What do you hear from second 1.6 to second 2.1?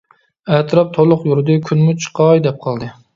كۈنمۇ